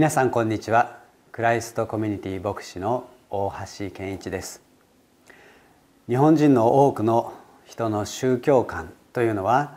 [0.00, 0.98] 皆さんこんにちは。
[1.30, 4.62] クライストコミュニティ牧師の大橋健一です。
[6.08, 7.34] 日本人の多くの
[7.66, 9.76] 人の宗教観というのは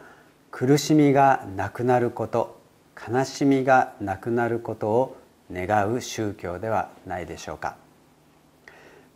[0.49, 2.57] 苦しみがなくなること
[3.05, 5.17] 悲しみがなくなることを
[5.51, 7.75] 願う宗教ではないでしょうか。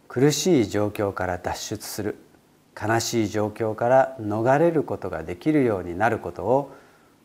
[0.10, 2.18] 苦しい状況から脱出する
[2.78, 6.76] 悲しい状況から逃れることができるようになることを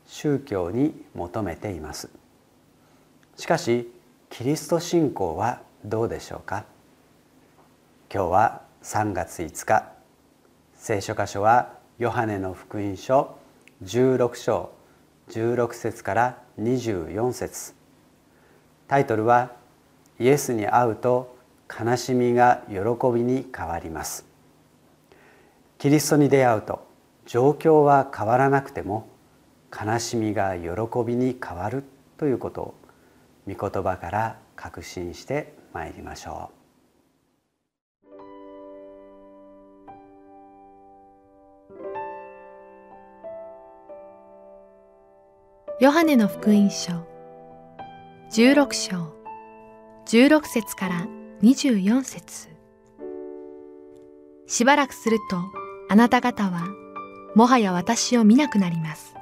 [0.07, 2.22] 宗教に求めています。
[3.37, 3.91] しかし
[4.29, 6.65] キリスト信仰はどうでしょうか？
[8.13, 9.91] 今日は3月5日。
[10.75, 13.37] 聖書箇所はヨハネの福音書
[13.85, 14.71] 16章
[15.31, 17.75] 16節から24節。
[18.87, 19.53] タイトルは
[20.21, 21.35] 「イエスに会うと
[21.69, 22.77] 悲しみが喜
[23.15, 24.27] びに変わります」
[25.79, 26.87] キリストに出会うと
[27.25, 29.09] 状況は変わらなくても
[29.75, 30.69] 悲しみが喜
[31.05, 31.83] びに変わる
[32.19, 32.75] ということを
[33.49, 36.63] 御言葉から確信してまいりましょう。
[45.81, 46.93] ヨハネの福音書
[48.31, 49.13] 16章
[50.07, 51.07] 16節から
[51.43, 52.49] 24節。
[54.47, 55.37] しばらくすると
[55.89, 56.69] あなた方は
[57.35, 59.15] もはや私を見なくなります。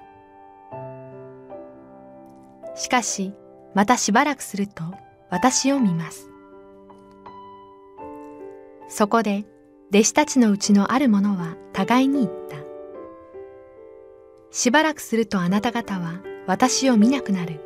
[2.74, 3.32] しかし
[3.74, 4.84] またしばらくすると
[5.30, 6.28] 私を見ます。
[8.88, 9.44] そこで
[9.90, 12.56] 弟子たちのうちのある者は互いに言った。
[14.50, 17.60] しばらくするとあなた方は私を見なくなる。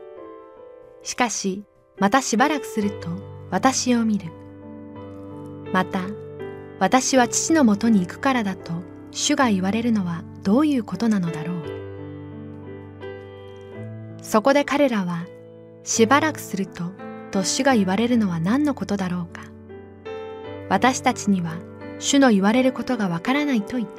[1.03, 1.65] しかし
[1.99, 3.09] またしばらくすると
[3.51, 4.31] 私を見る。
[5.73, 6.01] また
[6.79, 8.73] 私は父のもとに行くからだと
[9.11, 11.57] 主が言われるのはどういうことなのだろう。
[14.23, 15.27] そこで彼らは
[15.85, 16.93] しばらくすると、
[17.31, 19.43] と主が言われるのは何のことだろうか。
[20.71, 21.59] 私たちには
[21.99, 23.95] 主の言われることがわからないと言った。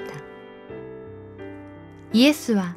[2.12, 2.76] イエスは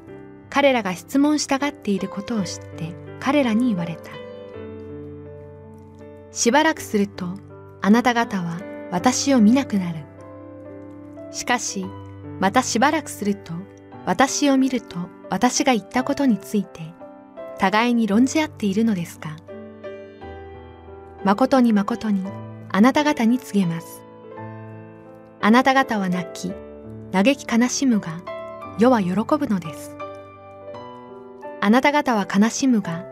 [0.51, 4.11] 彼らが質問したがっていることを知って彼らに言われた。
[6.31, 7.39] しばらくすると
[7.81, 10.05] あなた方は私を見なくなる。
[11.31, 11.87] しかし
[12.41, 13.55] またしばらくすると
[14.05, 14.97] 私を見ると
[15.31, 16.98] 私が言ったことについて
[17.59, 19.37] 互いに論じ合っているのですか？
[21.25, 22.25] 誠に誠に
[22.71, 24.03] あなた方に告げます。
[25.41, 26.53] あなた方は泣き、
[27.13, 28.23] 嘆き悲しむが、
[28.79, 29.97] 世は喜ぶのです。
[31.61, 33.05] あなた方は悲しむが、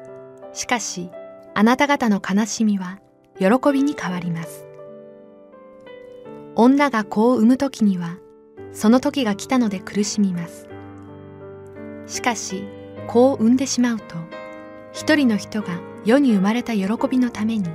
[0.52, 1.10] しかし、
[1.54, 3.00] あなた方の悲しみは
[3.38, 4.66] 喜びに変わります。
[6.54, 8.18] 女が子を産む時には、
[8.72, 10.68] その時が来たので苦しみます。
[12.06, 12.64] しかし、
[13.06, 14.16] 子を産んでしまうと、
[14.92, 17.68] 一人の人が世に生まれた喜びのために、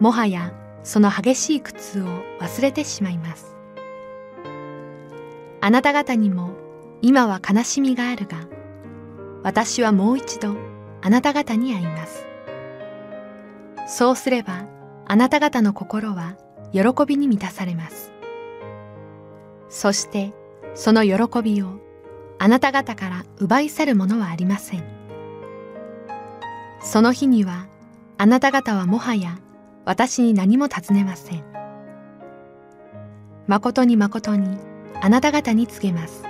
[0.00, 0.52] もはや
[0.82, 2.06] その激しい苦痛を
[2.40, 3.56] 忘れてしまいます。
[5.60, 6.50] あなた方にも
[7.02, 8.46] 今は悲しみがあるが、
[9.42, 10.56] 私はもう一度
[11.02, 12.26] あなた方に会います。
[13.86, 14.66] そうすれば
[15.06, 16.36] あなた方の心は
[16.72, 18.12] 喜びに満たされます。
[19.68, 20.32] そして
[20.74, 21.80] その喜びを
[22.38, 24.84] あなた方から奪い去るものはありません。
[26.80, 27.66] その日には
[28.18, 29.38] あなた方はもはや
[29.84, 31.44] 私に何も尋ねません。
[33.46, 34.58] 誠に誠に
[35.00, 36.24] あなた方に告げます。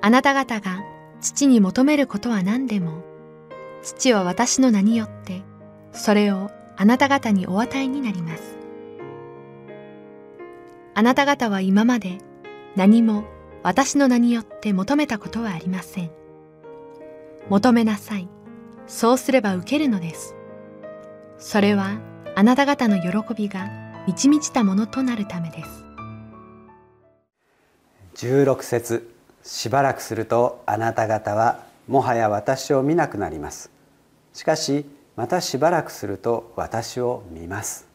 [0.00, 0.82] あなた方が
[1.20, 3.02] 父に求めることは何でも、
[3.82, 5.42] 父は私の名によって
[5.92, 8.56] それをあなた方にお与えになります。
[10.94, 12.18] あなた方は今まで
[12.76, 13.24] 何も
[13.62, 16.10] 私の名によって求めたことはありません。
[17.48, 18.28] 求めなさい。
[18.86, 20.34] そうすれば受けるのです。
[21.38, 21.98] それは
[22.34, 23.68] あなた方の喜びが
[24.06, 25.84] 満ち満ちたものとなるためです。
[28.26, 33.70] 16節しばらくするとあなた方はもはや私を見なくなります。
[34.32, 34.84] しかし
[35.16, 37.88] またしばらくすると私を見ます。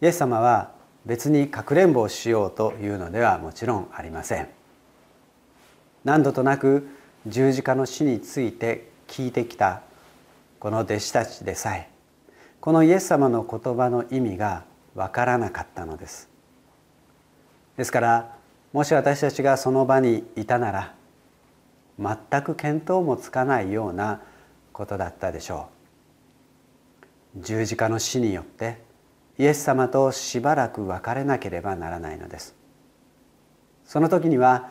[0.00, 0.75] イエス様は
[1.06, 4.48] 別にかくれんぼをしようというのではもちろんありません。
[6.04, 6.88] 何度となく
[7.26, 9.82] 十字架の死について聞いてきた
[10.58, 11.88] この弟子たちでさえ
[12.60, 14.64] このイエス様の言葉の意味が
[14.94, 16.28] わからなかったのです。
[17.76, 18.36] ですから
[18.72, 20.94] もし私たちがその場にいたなら
[21.98, 24.20] 全く見当もつかないような
[24.72, 25.68] ことだったでしょ
[27.36, 27.42] う。
[27.42, 28.85] 十字架の死によって
[29.38, 32.54] イエス様としばらく別れなければならないのです。
[33.84, 34.70] その時には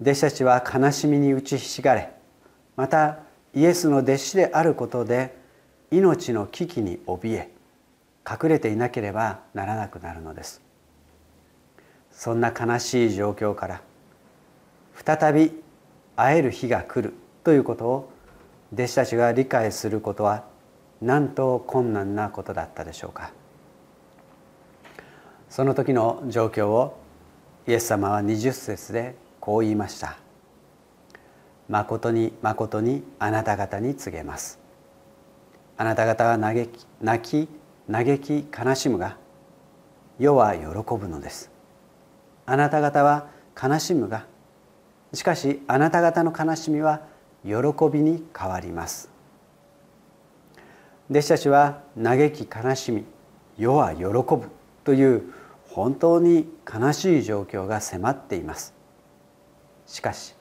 [0.00, 2.12] 弟子たちは悲しみに打ちひしがれ
[2.76, 3.18] また
[3.54, 5.36] イエスの弟子であることで
[5.90, 7.50] 命の危機に怯え
[8.28, 10.62] 隠れていなければならなくなるのです。
[12.10, 13.82] そんな悲しい状況から
[14.94, 15.52] 再び
[16.16, 17.14] 会える日が来る
[17.44, 18.12] ということを
[18.72, 20.44] 弟子たちが理解することは
[21.00, 23.32] なんと困難なことだったでしょうか。
[25.50, 26.96] その時の状況を
[27.66, 30.16] イエス様は20節でこう言いました
[31.68, 34.60] 「誠に誠にあなた方に告げます」
[35.76, 37.48] あなた方は嘆き泣き
[37.90, 39.16] 嘆き悲しむが
[40.20, 40.66] 世は喜
[40.96, 41.50] ぶのです。
[42.46, 43.28] あなた方は
[43.60, 44.26] 悲しむが
[45.12, 47.00] しかしあなた方の悲しみは
[47.44, 47.50] 喜
[47.92, 49.10] びに変わります。
[51.10, 53.04] 弟子たちは嘆き悲しみ
[53.58, 54.48] 世は喜ぶ
[54.84, 55.39] という
[55.72, 58.74] 本当に悲しい状況が迫っています。
[59.86, 60.34] しかし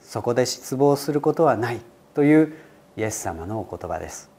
[0.00, 1.80] そこで失望することはない
[2.14, 2.54] という
[2.96, 4.30] イエス様のお言葉です。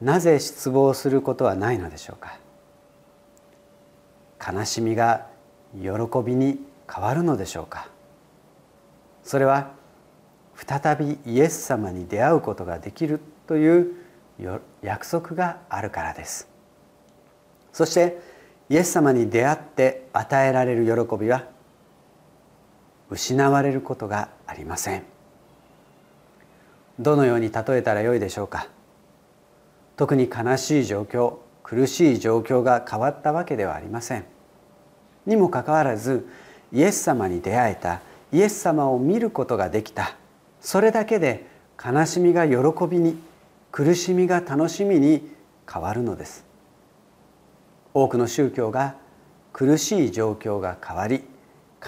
[0.00, 2.38] なぜ失望することはないのでしょうか？
[4.52, 5.26] 悲しみが
[5.80, 5.88] 喜
[6.24, 6.58] びに
[6.92, 7.88] 変わるのでしょうか？
[9.22, 9.70] それは
[10.56, 13.92] 再びイエス様に出会うことができるという
[14.82, 16.48] 約束があるからです。
[17.72, 18.33] そして
[18.70, 21.44] イエス様に出会って与えられる喜びは
[23.10, 25.02] 失われることがありません。
[26.98, 28.68] どのように例えたらよいでしょうか。
[29.96, 34.24] 特に悲しい状況苦しい状況が変わったわけではありません。
[35.26, 36.26] にもかかわらず
[36.72, 38.00] イエス様に出会えた
[38.32, 40.16] イエス様を見ることができた。
[40.60, 41.46] それだけで
[41.82, 42.56] 悲しみが喜
[42.86, 43.18] びに
[43.70, 45.28] 苦しみが楽しみに
[45.70, 46.53] 変わるのです。
[47.94, 48.96] 多くの宗教が
[49.52, 51.22] 苦しい状況が変わり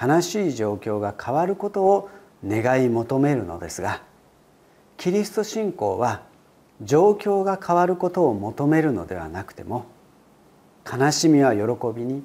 [0.00, 2.08] 悲しい状況が変わることを
[2.46, 4.02] 願い求めるのですが
[4.96, 6.22] キリスト信仰は
[6.82, 9.86] 状況が変わることを求めるのではなくても
[10.90, 11.62] 悲しみは喜
[11.94, 12.22] びに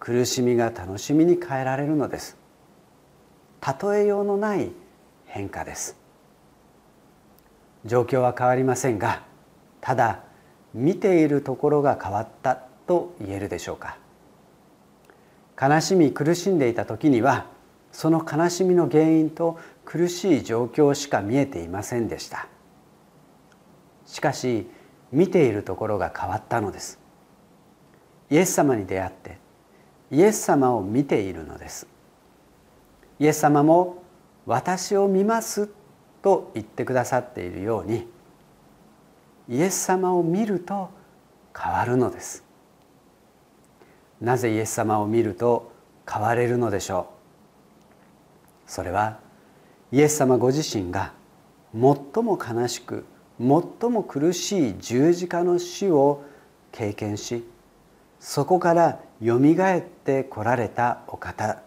[0.00, 2.38] 苦しみが楽しみに変えられるのです。
[3.82, 4.70] 例えようのない
[5.26, 5.96] 変化です。
[7.84, 9.22] 状況は変わりませんが
[9.80, 10.20] ただ
[10.72, 12.67] 見ているところが変わった。
[12.88, 13.98] と言えるでしょうか。
[15.60, 17.46] 悲しみ苦しんでいた時には
[17.92, 22.48] その悲しみの原因と苦しい状況しか見えていませんでした。
[24.06, 24.68] しかし
[25.12, 26.98] 見ているところが変わったのです。
[28.30, 29.38] イエス様に出会って
[30.10, 31.86] イエス様を見ているのです。
[33.18, 34.02] イエス様も
[34.46, 35.68] 私を見ます
[36.22, 38.08] と言ってくださっているように
[39.48, 40.90] イエス様を見ると
[41.56, 42.47] 変わるのです。
[44.20, 45.72] なぜイエス様を見ると
[46.10, 47.08] 変われるのでしょ
[48.66, 48.70] う？
[48.70, 49.18] それは
[49.92, 51.12] イエス様ご自身が
[51.72, 53.04] 最も悲しく
[53.38, 56.24] 最も苦しい十字架の死を
[56.72, 57.44] 経験し
[58.18, 61.62] そこからよみがえってこられたお方。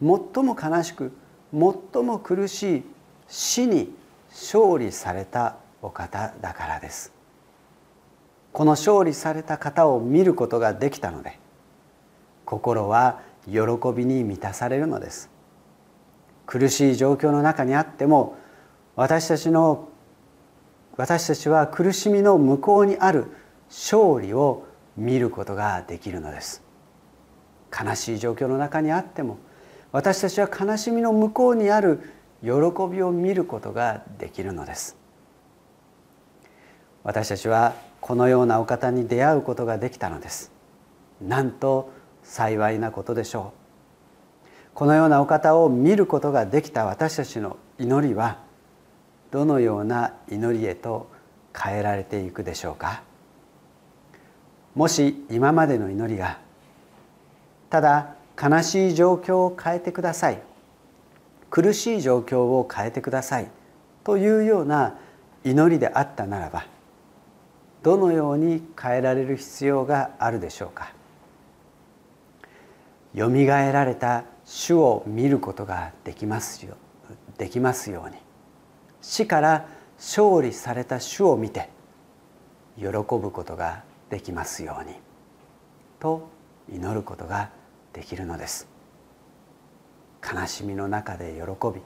[0.00, 1.12] 最も悲しく
[1.52, 2.82] 最も苦しい
[3.28, 3.94] 死に
[4.30, 7.12] 勝利されたお方だからです。
[8.52, 11.38] この勝利された方を見ることができたので
[12.44, 13.60] 心は喜
[13.94, 15.30] びに満たされるのです。
[16.46, 18.36] 苦しい状況の中にあっても
[18.96, 19.88] 私たちの
[20.96, 23.26] 私たちは苦しみの向こうにある
[23.68, 26.62] 勝利を見ることができるのです。
[27.72, 29.38] 悲しい状況の中にあっても
[29.92, 32.00] 私たちは悲しみの向こうにある
[32.42, 32.48] 喜
[32.90, 34.96] びを見ることができるのです。
[37.04, 40.52] 私たちはこのようなお方に出会うことができたのです。
[41.20, 41.90] なんと
[42.22, 43.52] 幸いなことでしょ
[44.44, 44.48] う。
[44.74, 48.38] このようなお方を見ることができた私たちの祈りは
[49.30, 51.10] どのような祈りへと
[51.54, 53.02] 変えられていくでしょうか。
[54.74, 56.38] もし今までの祈りが
[57.68, 60.40] ただ悲しい状況を変えてください
[61.50, 63.50] 苦しい状況を変えてください
[64.04, 64.98] というような
[65.44, 66.66] 祈りであったならば
[67.82, 70.92] どのように変えられる必要があるでしょうか。
[73.14, 76.76] よみがえられた主を見ることができますよ
[77.38, 78.16] できますように。
[79.00, 81.70] 死から勝利された主を見て
[82.78, 84.94] 喜ぶことができますように
[85.98, 86.28] と
[86.72, 87.50] 祈ることが
[87.92, 88.68] できるのです。
[90.22, 91.80] 悲しみの中で喜び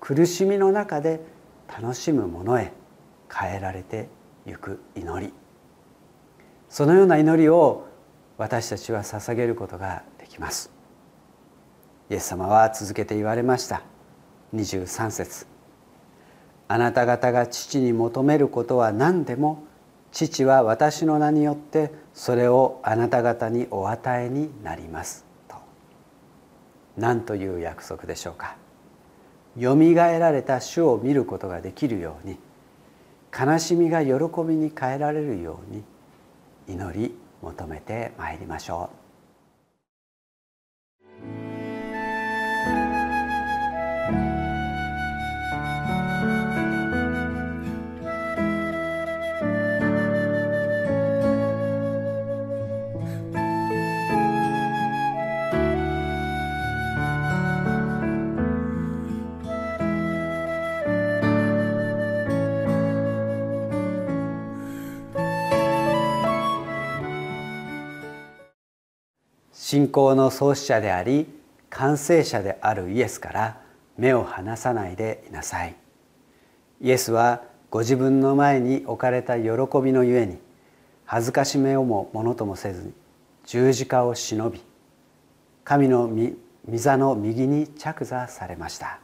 [0.00, 1.20] 苦しみの中で
[1.68, 2.72] 楽しむものへ
[3.30, 4.08] 変えられて
[4.46, 5.32] ゆく祈り。
[6.68, 7.86] そのような祈りを
[8.38, 10.02] 私たちは捧げることが
[10.36, 10.70] きます。
[12.10, 13.82] イエス様は続けて言われました。
[14.54, 15.46] 23節。
[16.68, 19.64] あなた方が父に求めることは何でも
[20.12, 25.56] 父は私の名によってそれをあなた方にお与えになります」と。
[26.96, 28.56] 何という約束でしょうか。
[29.56, 32.38] よみがえられた主を見ることができるように
[33.36, 34.12] 悲しみが喜
[34.46, 35.82] びに変えられるように
[36.68, 39.05] 祈り求めてまいりましょう。
[69.68, 71.26] 信仰の創始者であり
[71.70, 73.60] 完成者であるイエスから
[73.98, 75.74] 目を離さないでいなさい。
[76.80, 79.48] イエスはご自分の前に置かれた喜
[79.82, 80.38] びのゆえに
[81.04, 82.92] 恥ずかしめをもものともせずに
[83.44, 84.62] 十字架を忍び
[85.64, 89.00] 神の御座の右に着座されました。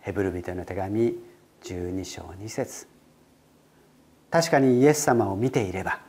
[0.00, 1.14] ヘブル人の手紙
[1.62, 2.88] 12章2節。
[4.28, 6.00] 確かにイエス様を見ていれば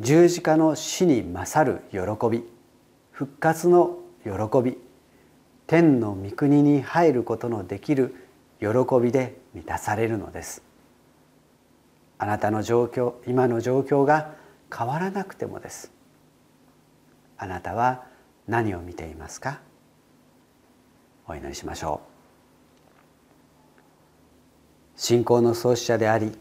[0.00, 2.44] 十字架の死に勝る喜び
[3.12, 4.30] 復活の喜
[4.62, 4.76] び
[5.66, 8.14] 天の御国に入ることのできる
[8.60, 8.66] 喜
[9.02, 10.62] びで満たされるのです。
[12.18, 14.34] あなたの状況今の状況が
[14.74, 15.90] 変わらなくてもです。
[17.38, 18.04] あなたは
[18.46, 19.60] 何を見ていますか？
[21.26, 22.02] お祈りしましょ
[24.96, 25.00] う。
[25.00, 26.32] 信仰の創始者であり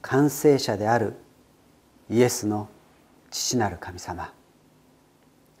[0.00, 1.14] 完成者である
[2.10, 2.68] イエスの
[3.32, 4.32] 父なる神様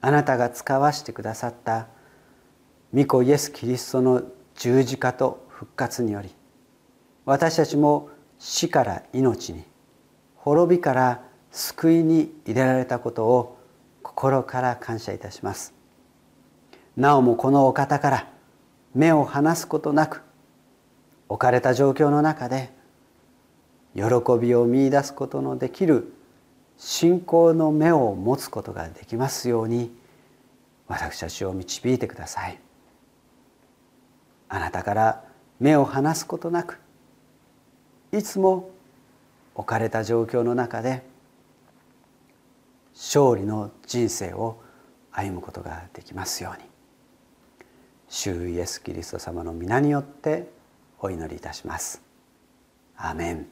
[0.00, 1.88] あなたが使わしてくださった
[2.94, 4.22] 御子イエス・キリストの
[4.54, 6.30] 十字架と復活により
[7.24, 9.64] 私たちも死から命に
[10.36, 13.58] 滅びから救いに入れられたことを
[14.02, 15.74] 心から感謝いたします。
[16.96, 18.28] なおもこのお方から
[18.94, 20.22] 目を離すことなく
[21.28, 22.72] 置かれた状況の中で
[23.94, 24.02] 喜
[24.40, 26.12] びを見いだすことのできる
[26.84, 29.94] 信仰の目を持つことができますように
[30.88, 32.58] 私たちを導いてください。
[34.48, 35.24] あなたから
[35.60, 36.80] 目を離すことなく
[38.10, 38.70] いつも
[39.54, 41.04] 置かれた状況の中で
[42.94, 44.60] 勝利の人生を
[45.12, 46.68] 歩むことができますように。
[48.08, 50.50] 主イエス・キリスト様の皆によって
[50.98, 52.02] お祈りいたします。
[52.96, 53.51] アメン。